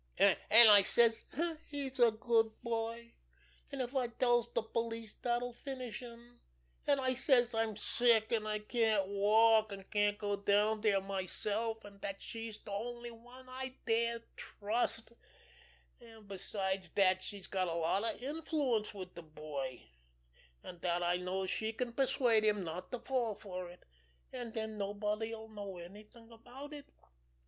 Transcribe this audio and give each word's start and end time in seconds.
"An' 0.17 0.35
I 0.51 0.81
says 0.81 1.27
he's 1.67 1.99
a 1.99 2.09
good 2.09 2.59
boy, 2.63 3.13
an' 3.71 3.81
if 3.81 3.95
I 3.95 4.07
tells 4.07 4.47
de 4.47 4.63
police 4.63 5.13
dat'll 5.13 5.53
finish 5.53 5.99
him; 5.99 6.41
an' 6.87 6.99
I 6.99 7.13
says 7.13 7.53
I'm 7.53 7.75
sick 7.77 8.33
an' 8.33 8.47
can't 8.67 9.07
walk, 9.07 9.71
an' 9.71 9.83
can't 9.91 10.17
go 10.17 10.35
down 10.37 10.81
dere 10.81 11.01
myself, 11.01 11.85
an' 11.85 11.99
dat 11.99 12.19
she's 12.19 12.57
de 12.57 12.71
only 12.71 13.11
one 13.11 13.47
I 13.47 13.77
dares 13.85 14.23
trust, 14.35 15.11
an' 15.99 16.25
besides 16.25 16.89
dat 16.89 17.21
she's 17.21 17.45
got 17.45 17.67
a 17.67 17.75
lot 17.75 18.03
of 18.03 18.23
influence 18.23 18.95
wid 18.95 19.13
de 19.13 19.21
boy, 19.21 19.83
an' 20.63 20.79
dat 20.79 21.03
I 21.03 21.17
knows 21.17 21.51
she 21.51 21.73
can 21.73 21.93
persuade 21.93 22.43
him 22.43 22.63
not 22.63 22.91
to 22.91 22.97
fall 22.97 23.35
fer 23.35 23.69
it, 23.69 23.85
an' 24.33 24.49
den 24.49 24.79
nobody'll 24.79 25.49
know 25.49 25.77
anything 25.77 26.31
about 26.31 26.73
it. 26.73 26.87